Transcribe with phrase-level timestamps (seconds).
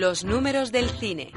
[0.00, 1.30] Los números del cine.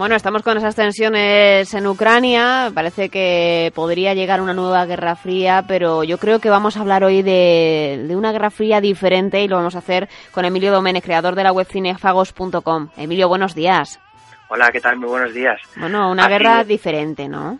[0.00, 2.72] Bueno, estamos con esas tensiones en Ucrania.
[2.74, 7.04] Parece que podría llegar una nueva guerra fría, pero yo creo que vamos a hablar
[7.04, 11.34] hoy de, una guerra fría diferente y lo vamos a hacer con Emilio Domenech, creador
[11.34, 12.88] de la web cinefagos.com.
[12.96, 14.00] Emilio, buenos días.
[14.48, 14.96] Hola, ¿qué tal?
[14.96, 15.60] Muy buenos días.
[15.76, 17.58] Bueno, una guerra diferente, ¿no?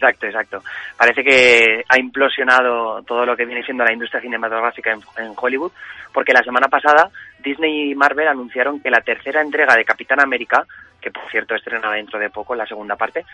[0.00, 0.62] Exacto, exacto.
[0.96, 5.72] Parece que ha implosionado todo lo que viene siendo la industria cinematográfica en, Hollywood,
[6.10, 10.64] porque la semana pasada Disney y Marvel anunciaron que la tercera entrega de Capitán América,
[11.02, 13.26] que por cierto estrenará dentro de poco la segunda parte,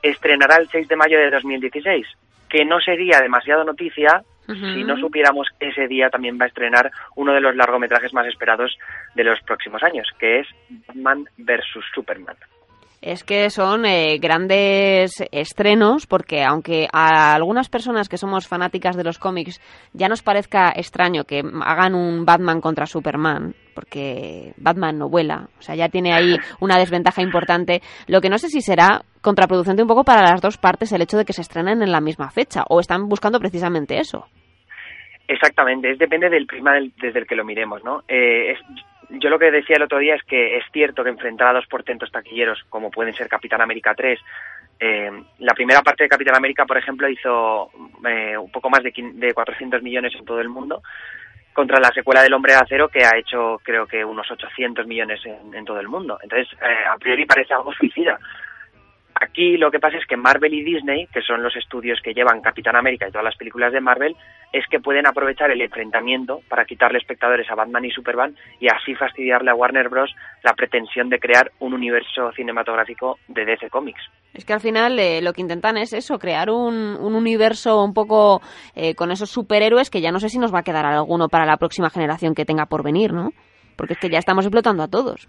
[0.00, 2.06] estrenará el 6 de mayo de 2016,
[2.48, 6.92] que no sería demasiado noticia si no supiéramos que ese día también va a estrenar
[7.16, 8.76] uno de los largometrajes más esperados
[9.14, 10.46] de los próximos años, que es
[10.86, 11.64] Batman vs.
[11.92, 12.36] Superman
[13.04, 19.04] es que son eh, grandes estrenos porque aunque a algunas personas que somos fanáticas de
[19.04, 19.60] los cómics
[19.92, 25.62] ya nos parezca extraño que hagan un Batman contra Superman, porque Batman no vuela, o
[25.62, 29.88] sea, ya tiene ahí una desventaja importante, lo que no sé si será contraproducente un
[29.88, 32.64] poco para las dos partes el hecho de que se estrenen en la misma fecha
[32.70, 34.26] o están buscando precisamente eso.
[35.28, 38.02] Exactamente, es depende del prisma desde el que lo miremos, ¿no?
[38.08, 38.56] Eh,
[39.10, 41.66] yo lo que decía el otro día es que es cierto que enfrentar a dos
[41.66, 44.18] portentos taquilleros, como pueden ser Capitán América 3,
[44.80, 47.70] eh, la primera parte de Capitán América, por ejemplo, hizo
[48.06, 50.82] eh, un poco más de, de 400 millones en todo el mundo,
[51.52, 55.20] contra la secuela del Hombre de Acero, que ha hecho creo que unos 800 millones
[55.24, 56.18] en, todo el mundo.
[56.22, 58.18] Entonces, eh, a priori parece algo suicida.
[59.20, 62.40] Aquí lo que pasa es que Marvel y Disney, que son los estudios que llevan
[62.40, 64.16] Capitán América y todas las películas de Marvel,
[64.52, 68.94] es que pueden aprovechar el enfrentamiento para quitarle espectadores a Batman y Superman y así
[68.94, 70.12] fastidiarle a Warner Bros.
[70.42, 74.02] la pretensión de crear un universo cinematográfico de DC Comics.
[74.32, 78.40] Es que al final eh, lo que intentan es eso, crear un, universo un poco
[78.74, 81.46] eh, con esos superhéroes que ya no sé si nos va a quedar alguno para
[81.46, 83.30] la próxima generación que tenga por venir, ¿no?
[83.76, 85.28] Porque es que ya estamos explotando a todos.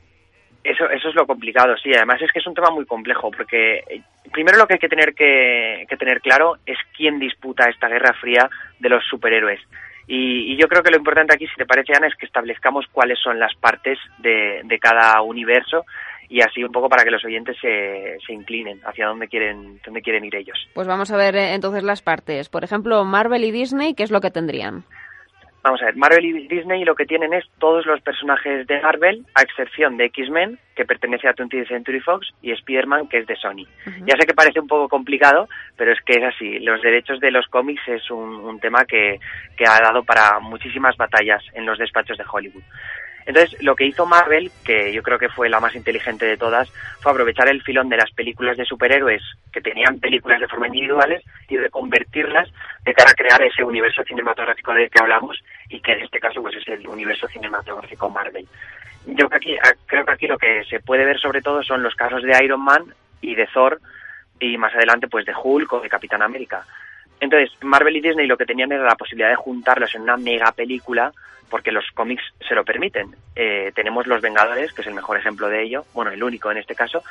[0.66, 1.94] Eso, eso es lo complicado, sí.
[1.94, 4.90] Además es que es un tema muy complejo, porque eh, primero lo que hay que
[4.90, 8.50] tener que, tener claro es quién disputa esta guerra fría
[8.80, 9.62] de los superhéroes.
[10.08, 13.20] Y, yo creo que lo importante aquí, si te parece, Ana, es que establezcamos cuáles
[13.20, 15.86] son las partes de, de cada universo
[16.30, 20.02] y así un poco para que los oyentes se, se inclinen hacia dónde quieren, dónde
[20.02, 20.58] quieren ir ellos.
[20.74, 22.50] Pues vamos a ver eh, entonces las partes.
[22.50, 24.84] Por ejemplo, Marvel y Disney, ¿qué es lo que tendrían?
[25.66, 29.26] Vamos a ver, Marvel y Disney lo que tienen es todos los personajes de Marvel,
[29.34, 33.36] a excepción de X-Men, que pertenece a 20th Century Fox, y Spider-Man, que es de
[33.36, 33.66] Sony.
[34.06, 36.60] Ya sé que parece un poco complicado, pero es que es así.
[36.60, 39.20] Los derechos de los cómics es un, tema que,
[39.58, 42.62] que ha dado para muchísimas batallas en los despachos de Hollywood.
[43.26, 46.70] Entonces, lo que hizo Marvel, que yo creo que fue la más inteligente de todas,
[47.02, 51.24] fue aprovechar el filón de las películas de superhéroes que tenían películas de forma individuales
[51.50, 52.50] y de convertirlas
[52.84, 56.42] de cara a crear ese universo cinematográfico del que hablamos y que en este caso
[56.42, 58.48] pues es el universo cinematográfico Marvel.
[59.08, 59.56] Yo aquí,
[59.88, 62.62] creo que aquí lo que se puede ver sobre todo son los casos de Iron
[62.62, 62.84] Man
[63.22, 63.80] y de Thor
[64.40, 66.66] y más adelante pues de Hulk o de Capitán América.
[67.26, 70.52] Entonces, Marvel y Disney lo que tenían era la posibilidad de juntarlos en una mega
[70.52, 71.12] película
[71.50, 73.16] porque los cómics se lo permiten.
[73.36, 76.58] Eh, tenemos Los Vengadores, que es el mejor ejemplo de ello, bueno, el único en
[76.58, 77.04] este caso,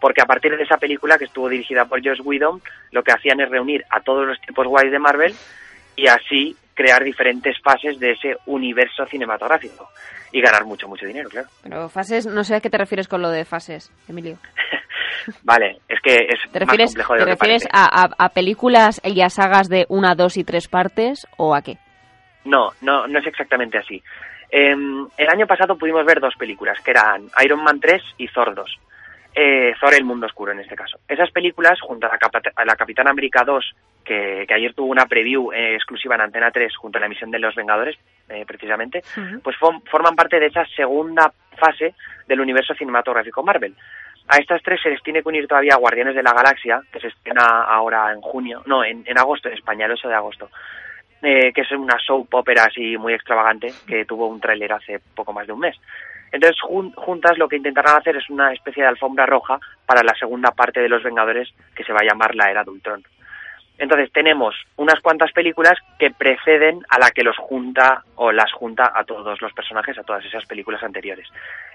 [0.00, 2.60] porque a partir de esa película que estuvo dirigida por Josh Whedon,
[2.90, 5.34] lo que hacían es reunir a todos los tipos guays de Marvel
[5.94, 9.88] y así crear diferentes fases de ese universo cinematográfico
[10.32, 11.48] y ganar mucho, mucho dinero, claro.
[11.62, 14.36] Pero fases, no sé a qué te refieres con lo de fases, Emilio.
[15.42, 19.30] vale, es que es ¿Te más complejo de ¿Te refieres a, a, películas y a
[19.30, 21.78] sagas de una, dos y tres partes o a qué?
[22.44, 24.02] No, no, no es exactamente así.
[24.50, 28.54] Em, el año pasado pudimos ver dos películas, que eran Iron Man 3 y Thor
[28.54, 28.78] 2.
[29.32, 30.98] Eh, Thor el mundo oscuro en este caso.
[31.06, 33.74] Esas películas, junto a la, la Capitana América 2,
[34.04, 37.38] que, ayer tuvo una preview eh, exclusiva en Antena 3 junto a la emisión de
[37.38, 37.96] Los Vengadores,
[38.28, 39.02] eh, precisamente,
[39.42, 41.94] pues forman parte de esa segunda fase
[42.26, 43.74] del universo cinematográfico Marvel.
[44.32, 47.08] A estas tres se les tiene que unir todavía Guardianes de la Galaxia, que se
[47.08, 50.50] estrena ahora en junio, no, en, en agosto en España, el 8 de agosto.
[51.20, 55.32] Eh, que es una soap opera así muy extravagante que tuvo un tráiler hace poco
[55.32, 55.76] más de un mes.
[56.30, 60.52] Entonces, juntas lo que intentarán hacer es una especie de alfombra roja para la segunda
[60.52, 63.02] parte de Los Vengadores que se va a llamar la Era de Ultron.
[63.80, 68.92] Entonces, tenemos unas cuantas películas que preceden a la que los junta o las junta
[68.94, 71.26] a todos los personajes, a todas esas películas anteriores.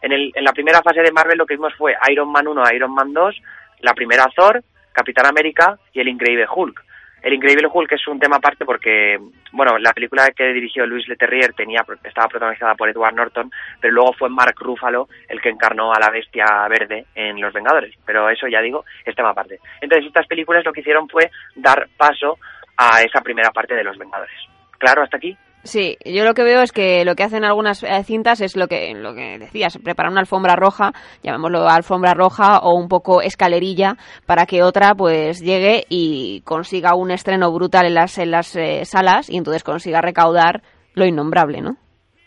[0.04, 2.64] En, el, en la primera fase de Marvel lo que vimos fue Iron Man 1,
[2.76, 3.42] Iron Man 2,
[3.80, 6.85] la primera Thor, Capitán América y el Increíble Hulk.
[7.26, 9.18] El Increíble Hulk es un tema aparte porque,
[9.52, 13.52] bueno, la película que dirigió Luis Leterrier tenía, estaba protagonizada por Edward Norton,
[13.82, 17.96] pero luego fue Mark Ruffalo el que encarnó a la bestia verde en Los Vengadores.
[18.06, 19.58] Pero eso, ya digo, es tema aparte.
[19.82, 22.38] Entonces, estas películas lo que hicieron fue dar paso
[22.78, 24.38] a esa primera parte de Los Vengadores.
[24.78, 25.36] ¿Claro hasta aquí?
[25.66, 28.68] Sí, yo lo que veo es que lo que hacen algunas eh, cintas es lo
[28.68, 33.98] que, lo que decías, preparar una alfombra roja, llamémoslo alfombra roja o un poco escalerilla,
[34.28, 38.86] para que otra pues llegue y consiga un estreno brutal en las, en las eh,
[38.86, 40.62] salas y entonces consiga recaudar
[40.94, 41.78] lo innombrable, ¿no?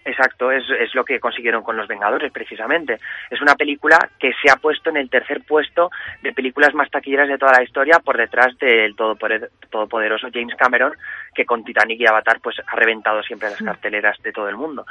[0.08, 2.98] Exacto, es, es lo que consiguieron con Los Vengadores, precisamente.
[3.28, 5.90] Es una película que se ha puesto en el tercer puesto
[6.22, 10.94] de películas más taquilleras de toda la historia, por detrás del todopoderoso James Cameron,
[11.34, 14.86] que con Titanic y Avatar pues ha reventado siempre las carteleras de todo el mundo.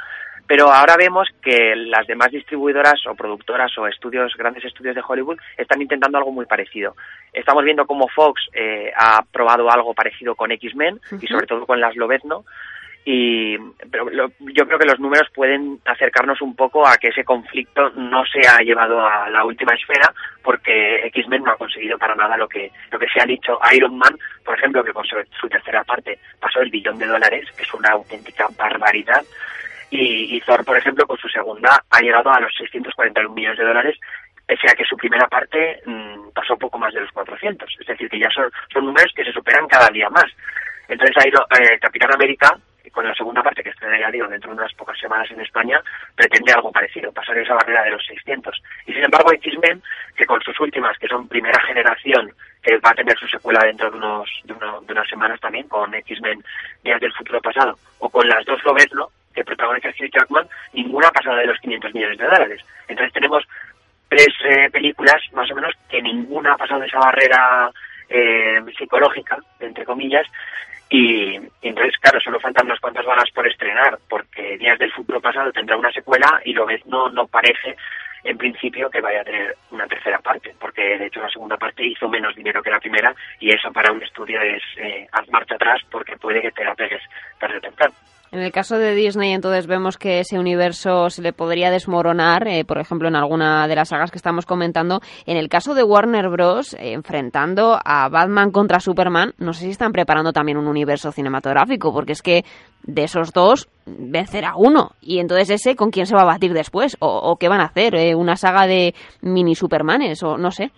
[0.46, 5.38] Pero ahora vemos que las demás distribuidoras o productoras o estudios, grandes estudios de Hollywood,
[5.56, 6.94] están intentando algo muy parecido.
[7.32, 11.80] Estamos viendo cómo Fox eh, ha probado algo parecido con X-Men y sobre todo con
[11.80, 12.44] Las Lobezno,
[13.10, 13.56] y
[13.90, 18.22] pero yo creo que los números pueden acercarnos un poco a que ese conflicto no
[18.26, 20.12] se ha llevado a la última esfera
[20.42, 23.58] porque X-Men no ha conseguido para nada lo que lo que se ha dicho.
[23.74, 24.14] Iron Man
[24.44, 27.92] por ejemplo que con su, tercera parte pasó el billón de dólares que es una
[27.92, 29.24] auténtica barbaridad
[29.88, 33.98] y, Thor por ejemplo con su segunda ha llegado a los 641 millones de dólares
[34.46, 38.10] pese a que su primera parte mm, pasó poco más de los 400 es decir
[38.10, 40.26] que ya son, son números que se superan cada día más.
[40.88, 42.58] Entonces Iron, eh, Capitán América
[42.90, 45.80] con la segunda parte, que estrena, ya digo, dentro de unas pocas semanas en España,
[46.14, 48.62] pretende algo parecido, pasar esa barrera de los 600.
[48.86, 49.82] Y sin embargo, X-Men,
[50.16, 52.32] que con sus últimas, que son primera generación,
[52.62, 54.54] que va a tener su secuela dentro de, unos, de,
[54.92, 56.42] unas semanas también, con X-Men
[56.82, 61.12] Días del Futuro Pasado, o con las dos Lobezno, que protagoniza Hugh Jackman, ninguna ha
[61.12, 62.62] pasado de los 500 millones de dólares.
[62.88, 63.44] Entonces tenemos
[64.08, 67.70] tres eh, películas, más o menos, que ninguna ha pasado de esa barrera
[68.08, 70.26] eh, psicológica, entre comillas,
[70.90, 73.04] y, entonces, claro, solo faltan unas cuantas
[74.08, 77.76] porque Días del Futuro Pasado tendrá una secuela y lo ves no, no parece
[78.24, 81.86] en principio que vaya a tener una tercera parte, porque de hecho la segunda parte
[81.86, 85.54] hizo menos dinero que la primera y eso para un estudio es eh, haz marcha
[85.54, 87.02] atrás porque puede que te la pegues
[87.38, 87.94] tarde o temprano.
[88.38, 92.64] En el caso de Disney, entonces vemos que ese universo se le podría desmoronar, eh,
[92.64, 95.00] por ejemplo, en alguna de las sagas que estamos comentando.
[95.26, 99.70] En el caso de Warner Bros., eh, enfrentando a Batman contra Superman, no sé si
[99.70, 102.44] están preparando también un universo cinematográfico, porque es que
[102.84, 104.92] de esos dos vencerá uno.
[105.00, 106.96] Y entonces ese, ¿con quién se va a batir después?
[107.00, 107.96] ¿O, qué van a hacer?
[107.96, 110.22] Eh, ¿Una saga de mini Supermanes?
[110.22, 110.70] O no sé.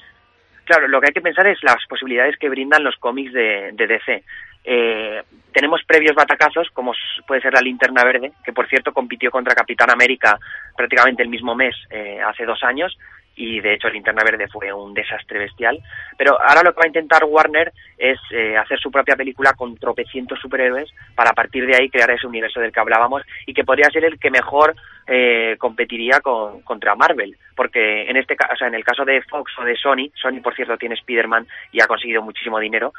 [0.64, 3.86] Claro, lo que hay que pensar es las posibilidades que brindan los cómics de, de
[3.86, 4.24] DC.
[4.64, 5.22] Eh,
[5.52, 6.92] tenemos previos batacazos, como
[7.26, 10.38] puede ser la Linterna Verde, que por cierto compitió contra Capitán América
[10.76, 12.96] prácticamente el mismo mes, eh, hace dos años,
[13.36, 15.78] y de hecho Linterna Verde fue un desastre bestial.
[16.16, 19.76] Pero ahora lo que va a intentar Warner es eh, hacer su propia película con
[19.76, 23.64] tropecientos superhéroes para a partir de ahí crear ese universo del que hablábamos y que
[23.64, 24.74] podría ser el que mejor
[25.12, 27.36] eh, competiría con, contra Marvel.
[27.56, 30.76] Porque en este caso, en el caso de Fox o de Sony, Sony por cierto
[30.76, 32.92] tiene Spider-Man y ha conseguido muchísimo dinero,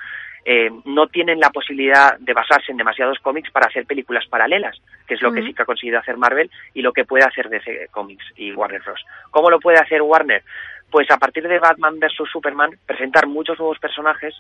[0.44, 4.78] eh, no tienen la posibilidad de basarse en demasiados cómics para hacer películas paralelas,
[5.08, 7.48] que es lo que sí que ha conseguido hacer Marvel y lo que puede hacer
[7.48, 9.06] DC Comics y Warner Bros.
[9.30, 10.44] ¿Cómo lo puede hacer Warner?
[10.90, 12.28] Pues a partir de Batman vs.
[12.30, 14.36] Superman, presentar muchos nuevos personajes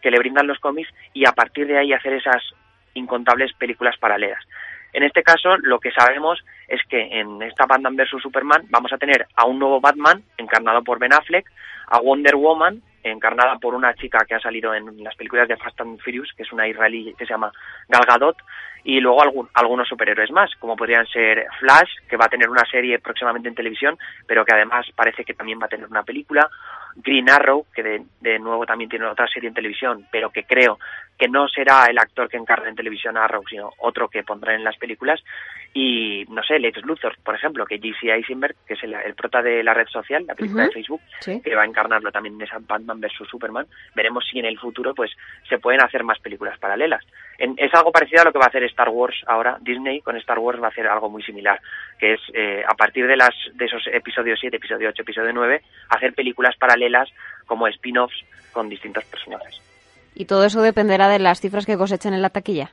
[0.00, 2.42] que le brindan los cómics y a partir de ahí hacer esas
[2.94, 4.44] incontables películas paralelas.
[4.92, 8.22] En este caso, lo que sabemos es que en esta Batman vs.
[8.22, 11.50] Superman vamos a tener a un nuevo Batman encarnado por Ben Affleck,
[11.88, 15.80] a Wonder Woman encarnada por una chica que ha salido en las películas de Fast
[15.80, 17.52] and Furious, que es una israelí que se llama
[17.88, 18.36] Gal Gadot,
[18.84, 19.22] y luego
[19.54, 23.54] algunos superhéroes más, como podrían ser Flash, que va a tener una serie próximamente en
[23.54, 26.48] televisión, pero que además parece que también va a tener una película,
[26.96, 30.78] Green Arrow, que de, nuevo también tiene otra serie en televisión, pero que creo
[31.18, 34.54] que no será el actor que encarna en televisión a Arrow, sino otro que pondrá
[34.54, 35.22] en las películas.
[35.72, 38.12] Y, no sé, Lex Luthor, por ejemplo, que J.C.
[38.12, 41.62] Eisenberg, que es el, prota de la red social, la película de Facebook, que va
[41.62, 43.28] a encarnarlo también en esa Batman vs.
[43.30, 43.66] Superman.
[43.94, 45.10] Veremos si en el futuro pues
[45.48, 47.04] se pueden hacer más películas paralelas.
[47.38, 49.58] es algo parecido a lo que va a hacer Star Wars ahora.
[49.60, 51.60] Disney con Star Wars va a hacer algo muy similar,
[51.98, 55.62] que es eh, a partir de, las, de esos episodios 7, episodio 8, episodio 9,
[55.90, 57.08] hacer películas paralelas
[57.46, 59.60] como spin-offs con distintos personajes.
[60.14, 62.70] ¿Y todo eso dependerá de las cifras que cosechen en la taquilla?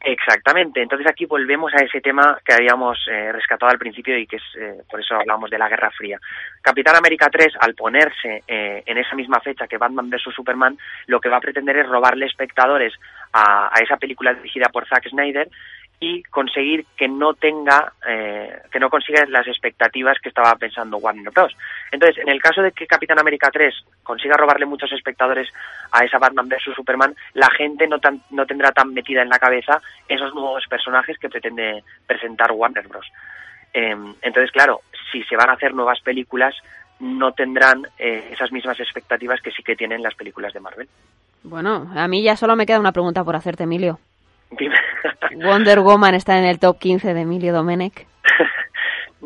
[0.00, 0.82] Exactamente.
[0.82, 4.42] Entonces aquí volvemos a ese tema que habíamos eh, rescatado al principio y que es
[4.56, 6.20] eh, por eso hablamos de la Guerra Fría.
[6.60, 11.18] Capitán América 3, al ponerse eh, en esa misma fecha que Batman vs Superman, lo
[11.18, 12.92] que va a pretender es robarle espectadores
[13.32, 15.48] a, a esa película dirigida por Zack Snyder
[15.98, 21.30] y conseguir que no tenga, eh, que no consiga las expectativas que estaba pensando Warner
[21.30, 21.56] Bros.
[21.90, 25.48] Entonces, en el caso de que Capitán América 3 consiga robarle muchos espectadores
[25.92, 29.38] a esa Batman vs Superman, la gente no, tan, no tendrá tan metida en la
[29.38, 33.06] cabeza esos nuevos personajes que pretende presentar Warner Bros.
[33.72, 36.54] Em, entonces, claro, si se van a hacer nuevas películas,
[37.00, 40.88] no tendrán eh, esas mismas expectativas que sí que tienen las películas de Marvel.
[41.42, 43.98] Bueno, a mí ya solo me queda una pregunta por hacerte, Emilio.
[45.36, 48.06] Wonder Woman está en el top 15 de Emilio Domenech.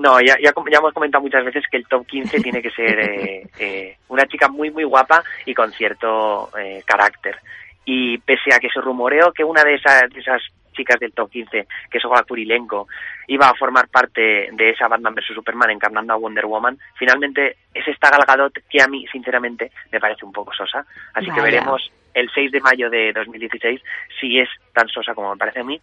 [0.00, 3.46] No, ya, ya, hemos comentado muchas veces que el top 15 tiene que ser eh,
[3.58, 7.36] eh, una chica muy, muy guapa y con cierto eh, carácter.
[7.84, 10.40] Y pese a que se rumoreó que una de esas, de esas
[10.72, 12.86] chicas del top 15, que es Olga Kurilenko,
[13.26, 17.86] iba a formar parte de esa Batman vs Superman encarnando a Wonder Woman, finalmente es
[17.86, 20.86] esta Gal que a mí, sinceramente, me parece un poco sosa.
[21.12, 23.81] Así que veremos el 6 de mayo de 2016
[24.21, 25.81] si es tan sosa como me parece a mí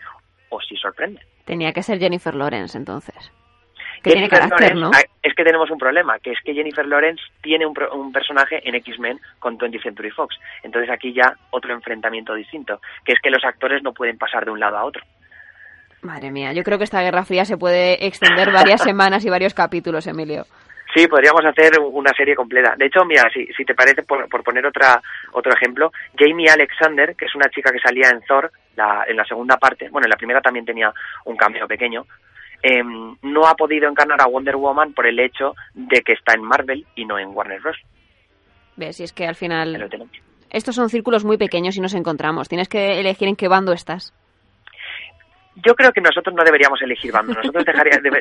[0.49, 1.21] o si sorprende.
[1.45, 3.31] Tenía que ser Jennifer Lawrence entonces.
[4.03, 4.91] Que tiene carácter, ¿no?
[4.93, 8.61] Ah, es que tenemos un problema, que es que Jennifer Lawrence tiene un, un personaje
[8.67, 10.37] en X-Men con 20th Century Fox.
[10.63, 14.51] Entonces aquí ya otro enfrentamiento distinto, que es que los actores no pueden pasar de
[14.51, 15.03] un lado a otro.
[16.01, 19.53] Madre mía, yo creo que esta Guerra Fría se puede extender varias semanas y varios
[19.53, 20.45] capítulos, Emilio.
[20.93, 22.75] Sí, podríamos hacer una serie completa.
[22.77, 25.01] De hecho, mira, si, si te parece, por, poner otra,
[25.33, 29.25] otro ejemplo, Jamie Alexander, que es una chica que salía en Thor, la, en la
[29.25, 30.93] segunda parte, bueno, en la primera también tenía
[31.25, 32.05] un cambio pequeño,
[32.63, 36.41] em, no ha podido encarnar a Wonder Woman por el hecho de que está en
[36.41, 37.77] Marvel y no en Warner Bros.
[38.77, 39.89] Ves, y es que al final...
[40.49, 42.47] Estos son círculos muy pequeños y nos encontramos.
[42.47, 44.13] Tienes que elegir en qué bando estás
[45.63, 47.65] yo creo que nosotros no deberíamos elegir bandos, nosotros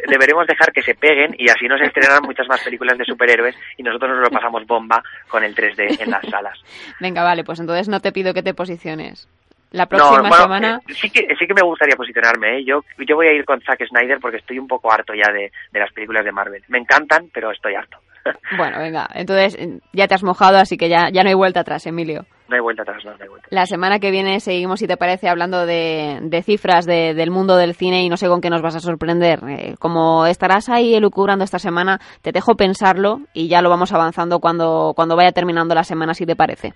[0.09, 3.83] deberemos dejar que se peguen y así nos estrenarán muchas más películas de superhéroes y
[3.83, 6.59] nosotros nos lo pasamos bomba con el 3D en las salas.
[7.01, 9.29] Venga, vale, pues entonces no te pido que te posiciones.
[9.73, 10.81] La próxima semana.
[10.89, 12.59] Eh, sí que, sí que me gustaría posicionarme.
[12.59, 12.65] ¿eh?
[12.65, 15.51] Yo, yo voy a ir con Zack Snyder porque estoy un poco harto ya de,
[15.73, 16.63] de las películas de Marvel.
[16.69, 17.99] Me encantan, pero estoy harto.
[18.57, 19.57] Bueno, venga, entonces
[19.93, 22.27] ya te has mojado, así que ya, ya no hay vuelta atrás, Emilio.
[22.49, 23.49] No hay vuelta atrás, no, hay vuelta.
[23.51, 27.57] La semana que viene seguimos, si te parece, hablando de, de cifras de, del mundo
[27.57, 29.41] del cine y no sé con qué nos vas a sorprender.
[29.49, 34.39] Eh, como estarás ahí elucubrando esta semana, te dejo pensarlo y ya lo vamos avanzando
[34.39, 36.73] cuando, cuando vaya terminando la semana, si te parece.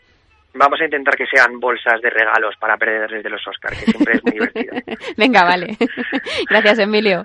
[0.54, 4.14] Vamos a intentar que sean bolsas de regalos para perderles de los Oscars, que siempre
[4.14, 4.74] es muy divertido.
[5.16, 5.76] Venga, vale.
[6.50, 7.24] Gracias, Emilio.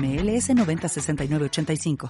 [0.00, 2.08] 906985.